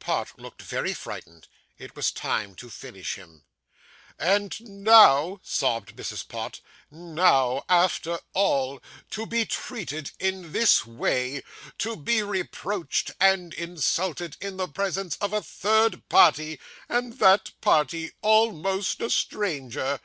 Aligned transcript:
Pott 0.00 0.38
looked 0.38 0.62
very 0.62 0.94
frightened. 0.94 1.48
It 1.76 1.94
was 1.94 2.10
time 2.10 2.54
to 2.54 2.70
finish 2.70 3.16
him. 3.16 3.44
'And 4.18 4.58
now,' 4.62 5.38
sobbed 5.42 5.96
Mrs. 5.96 6.26
Pott, 6.26 6.60
'now, 6.90 7.62
after 7.68 8.18
all, 8.32 8.80
to 9.10 9.26
be 9.26 9.44
treated 9.44 10.10
in 10.18 10.52
this 10.52 10.86
way; 10.86 11.42
to 11.76 11.94
be 11.94 12.22
reproached 12.22 13.10
and 13.20 13.52
insulted 13.52 14.38
in 14.40 14.56
the 14.56 14.66
presence 14.66 15.16
of 15.16 15.34
a 15.34 15.42
third 15.42 16.08
party, 16.08 16.58
and 16.88 17.18
that 17.18 17.50
party 17.60 18.12
almost 18.22 19.02
a 19.02 19.10
stranger. 19.10 20.00